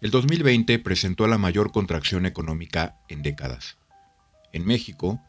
El 0.00 0.12
2020 0.12 0.78
presentó 0.78 1.26
la 1.26 1.38
mayor 1.38 1.72
contracción 1.72 2.24
económica 2.24 3.00
en 3.08 3.22
décadas. 3.22 3.78
En 4.52 4.64
México, 4.64 5.20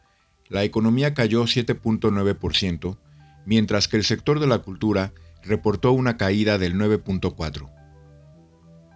la 0.48 0.62
economía 0.62 1.12
cayó 1.12 1.42
7.9%, 1.42 2.96
mientras 3.46 3.88
que 3.88 3.96
el 3.96 4.04
sector 4.04 4.38
de 4.38 4.46
la 4.46 4.58
cultura 4.58 5.12
reportó 5.42 5.90
una 5.90 6.16
caída 6.16 6.56
del 6.56 6.76
9.4%. 6.76 7.68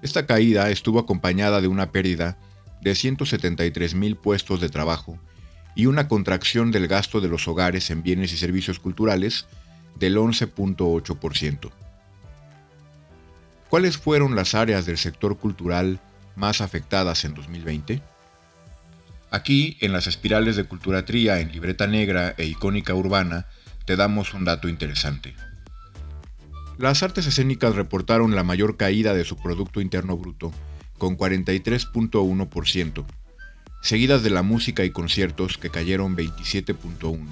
Esta 0.01 0.27
caída 0.27 0.71
estuvo 0.71 1.01
acompañada 1.01 1.61
de 1.61 1.67
una 1.67 1.91
pérdida 1.91 2.39
de 2.81 2.95
173 2.95 3.97
mil 3.97 4.17
puestos 4.17 4.61
de 4.61 4.69
trabajo 4.69 5.19
y 5.75 5.87
una 5.87 6.07
contracción 6.07 6.71
del 6.71 6.87
gasto 6.87 7.21
de 7.21 7.29
los 7.29 7.49
hogares 7.49 7.91
en 7.91 8.05
bienes 8.05 8.33
y 8.33 8.37
servicios 8.37 8.79
culturales 8.79 9.47
del 9.99 10.19
11.8%. 10.19 11.84
¿Cuáles 13.75 13.99
fueron 13.99 14.37
las 14.37 14.55
áreas 14.55 14.87
del 14.87 14.99
sector 14.99 15.37
cultural 15.37 15.99
más 16.37 16.61
afectadas 16.61 17.25
en 17.25 17.35
2020? 17.35 18.01
Aquí, 19.33 19.77
en 19.81 19.91
las 19.91 20.07
espirales 20.07 20.55
de 20.55 20.63
Cultura 20.63 21.05
Tría 21.05 21.41
en 21.41 21.51
Libreta 21.51 21.89
Negra 21.89 22.37
e 22.39 22.45
Icónica 22.45 22.95
Urbana, 22.95 23.49
te 23.85 23.97
damos 23.97 24.33
un 24.33 24.45
dato 24.45 24.69
interesante. 24.69 25.35
Las 26.79 27.03
artes 27.03 27.27
escénicas 27.27 27.75
reportaron 27.75 28.37
la 28.37 28.45
mayor 28.45 28.77
caída 28.77 29.13
de 29.13 29.25
su 29.25 29.37
Producto 29.37 29.81
Interno 29.81 30.17
Bruto, 30.17 30.53
con 30.97 31.19
43.1%, 31.19 33.05
seguidas 33.83 34.23
de 34.23 34.31
la 34.31 34.45
música 34.45 34.85
y 34.85 34.91
conciertos 34.91 35.59
que 35.59 35.71
cayeron 35.71 36.17
27.1%, 36.17 37.27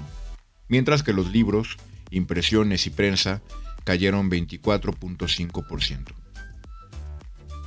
mientras 0.67 1.03
que 1.03 1.13
los 1.13 1.31
libros, 1.31 1.77
impresiones 2.11 2.85
y 2.85 2.89
prensa 2.89 3.41
cayeron 3.85 4.29
24.5%. 4.29 6.22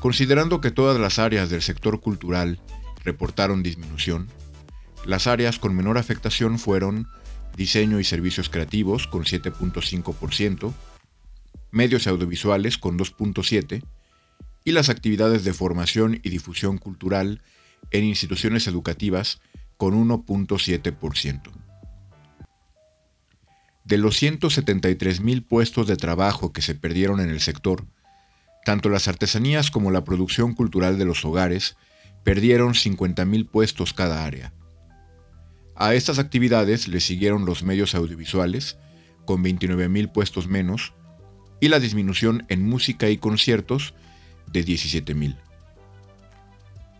Considerando 0.00 0.60
que 0.60 0.70
todas 0.70 1.00
las 1.00 1.18
áreas 1.18 1.50
del 1.50 1.62
sector 1.62 2.00
cultural 2.00 2.60
reportaron 3.04 3.62
disminución, 3.62 4.28
las 5.04 5.26
áreas 5.26 5.58
con 5.58 5.74
menor 5.74 5.98
afectación 5.98 6.58
fueron 6.58 7.08
diseño 7.56 7.98
y 8.00 8.04
servicios 8.04 8.48
creativos 8.48 9.06
con 9.06 9.24
7.5%, 9.24 10.72
medios 11.70 12.06
audiovisuales 12.06 12.78
con 12.78 12.98
2.7% 12.98 13.82
y 14.64 14.72
las 14.72 14.88
actividades 14.88 15.44
de 15.44 15.54
formación 15.54 16.20
y 16.22 16.28
difusión 16.28 16.78
cultural 16.78 17.40
en 17.92 18.04
instituciones 18.04 18.66
educativas 18.66 19.40
con 19.76 19.94
1.7%. 19.94 21.52
De 23.84 23.98
los 23.98 24.20
173.000 24.20 25.46
puestos 25.46 25.86
de 25.86 25.96
trabajo 25.96 26.52
que 26.52 26.62
se 26.62 26.74
perdieron 26.74 27.20
en 27.20 27.30
el 27.30 27.40
sector, 27.40 27.86
tanto 28.66 28.88
las 28.88 29.06
artesanías 29.06 29.70
como 29.70 29.92
la 29.92 30.02
producción 30.02 30.52
cultural 30.52 30.98
de 30.98 31.04
los 31.04 31.24
hogares 31.24 31.76
perdieron 32.24 32.74
50.000 32.74 33.48
puestos 33.48 33.92
cada 33.92 34.24
área. 34.24 34.52
A 35.76 35.94
estas 35.94 36.18
actividades 36.18 36.88
le 36.88 36.98
siguieron 36.98 37.46
los 37.46 37.62
medios 37.62 37.94
audiovisuales, 37.94 38.76
con 39.24 39.44
29.000 39.44 40.10
puestos 40.10 40.48
menos, 40.48 40.94
y 41.60 41.68
la 41.68 41.78
disminución 41.78 42.44
en 42.48 42.68
música 42.68 43.08
y 43.08 43.18
conciertos 43.18 43.94
de 44.48 44.64
17.000. 44.64 45.36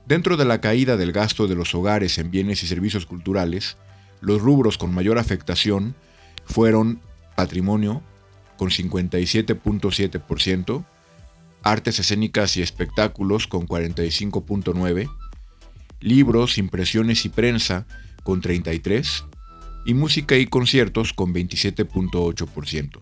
Dentro 0.06 0.36
de 0.36 0.45
la 0.45 0.61
caída 0.61 0.97
del 0.97 1.11
gasto 1.11 1.48
de 1.48 1.56
los 1.56 1.75
hogares 1.75 2.19
en 2.19 2.30
bienes 2.30 2.62
y 2.62 2.69
servicios 2.69 3.06
culturales, 3.06 3.77
los 4.20 4.41
rubros 4.41 4.78
con 4.78 4.95
mayor 4.95 5.19
afectación 5.19 5.97
fueron 6.45 7.01
patrimonio, 7.34 8.05
con 8.56 8.70
57.7%, 8.70 10.84
artes 11.67 11.98
escénicas 11.98 12.56
y 12.56 12.62
espectáculos 12.62 13.48
con 13.48 13.67
45.9%, 13.67 15.11
libros, 16.00 16.58
impresiones 16.58 17.25
y 17.25 17.28
prensa 17.28 17.86
con 18.23 18.41
33% 18.41 19.24
y 19.85 19.95
música 19.95 20.36
y 20.36 20.46
conciertos 20.46 21.13
con 21.13 21.33
27.8%. 21.35 23.01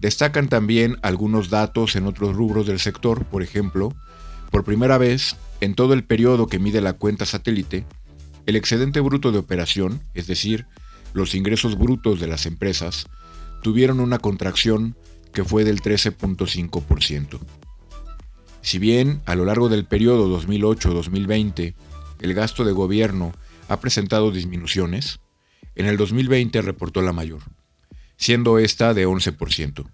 Destacan 0.00 0.48
también 0.48 0.96
algunos 1.02 1.50
datos 1.50 1.94
en 1.94 2.06
otros 2.06 2.34
rubros 2.34 2.66
del 2.66 2.80
sector, 2.80 3.24
por 3.24 3.42
ejemplo, 3.42 3.94
por 4.50 4.64
primera 4.64 4.98
vez, 4.98 5.36
en 5.60 5.74
todo 5.74 5.94
el 5.94 6.04
periodo 6.04 6.46
que 6.46 6.58
mide 6.58 6.80
la 6.80 6.94
cuenta 6.94 7.26
satélite, 7.26 7.86
el 8.46 8.56
excedente 8.56 9.00
bruto 9.00 9.30
de 9.30 9.38
operación, 9.38 10.00
es 10.14 10.26
decir, 10.26 10.66
los 11.12 11.34
ingresos 11.34 11.76
brutos 11.76 12.18
de 12.18 12.26
las 12.26 12.46
empresas, 12.46 13.06
tuvieron 13.62 14.00
una 14.00 14.18
contracción 14.18 14.96
que 15.32 15.44
fue 15.44 15.64
del 15.64 15.80
13.5%. 15.80 17.38
Si 18.62 18.78
bien 18.78 19.22
a 19.26 19.34
lo 19.34 19.44
largo 19.44 19.68
del 19.68 19.86
periodo 19.86 20.28
2008-2020 20.40 21.74
el 22.20 22.34
gasto 22.34 22.64
de 22.64 22.72
gobierno 22.72 23.32
ha 23.68 23.80
presentado 23.80 24.30
disminuciones, 24.30 25.20
en 25.74 25.86
el 25.86 25.96
2020 25.96 26.60
reportó 26.62 27.00
la 27.02 27.12
mayor, 27.12 27.40
siendo 28.16 28.58
esta 28.58 28.92
de 28.92 29.06
11%. 29.06 29.86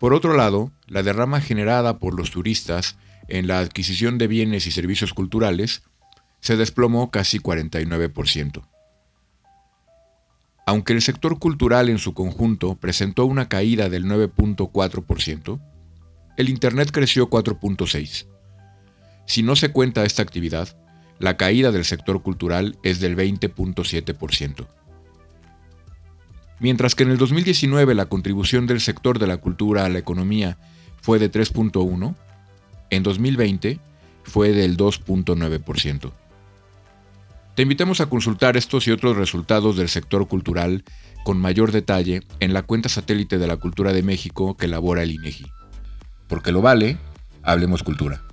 Por 0.00 0.14
otro 0.14 0.34
lado, 0.34 0.72
la 0.86 1.02
derrama 1.02 1.40
generada 1.40 1.98
por 1.98 2.14
los 2.14 2.30
turistas 2.30 2.96
en 3.28 3.46
la 3.46 3.60
adquisición 3.60 4.18
de 4.18 4.26
bienes 4.26 4.66
y 4.66 4.70
servicios 4.70 5.14
culturales 5.14 5.82
se 6.40 6.56
desplomó 6.56 7.10
casi 7.10 7.38
49%. 7.38 8.62
Aunque 10.68 10.92
el 10.92 11.00
sector 11.00 11.38
cultural 11.38 11.88
en 11.88 11.98
su 11.98 12.12
conjunto 12.12 12.74
presentó 12.74 13.24
una 13.24 13.48
caída 13.48 13.88
del 13.88 14.04
9.4%, 14.04 15.60
el 16.36 16.48
Internet 16.48 16.90
creció 16.92 17.30
4.6%. 17.30 18.26
Si 19.26 19.42
no 19.44 19.54
se 19.54 19.70
cuenta 19.70 20.04
esta 20.04 20.22
actividad, 20.22 20.76
la 21.18 21.36
caída 21.36 21.70
del 21.70 21.84
sector 21.84 22.20
cultural 22.22 22.78
es 22.82 23.00
del 23.00 23.16
20.7%. 23.16 24.66
Mientras 26.58 26.94
que 26.94 27.04
en 27.04 27.10
el 27.10 27.18
2019 27.18 27.94
la 27.94 28.06
contribución 28.06 28.66
del 28.66 28.80
sector 28.80 29.18
de 29.18 29.26
la 29.28 29.36
cultura 29.36 29.84
a 29.84 29.88
la 29.88 29.98
economía 29.98 30.58
fue 31.00 31.18
de 31.18 31.30
3.1%, 31.30 32.14
en 32.90 33.02
2020 33.02 33.78
fue 34.24 34.52
del 34.52 34.76
2.9%. 34.76 36.12
Te 37.56 37.62
invitamos 37.62 38.02
a 38.02 38.10
consultar 38.10 38.58
estos 38.58 38.86
y 38.86 38.90
otros 38.90 39.16
resultados 39.16 39.78
del 39.78 39.88
sector 39.88 40.28
cultural 40.28 40.84
con 41.24 41.38
mayor 41.38 41.72
detalle 41.72 42.20
en 42.38 42.52
la 42.52 42.60
cuenta 42.60 42.90
satélite 42.90 43.38
de 43.38 43.46
la 43.46 43.56
Cultura 43.56 43.94
de 43.94 44.02
México 44.02 44.58
que 44.58 44.66
elabora 44.66 45.02
el 45.02 45.12
INEGI. 45.12 45.46
Porque 46.28 46.52
lo 46.52 46.60
vale, 46.60 46.98
hablemos 47.42 47.82
cultura. 47.82 48.25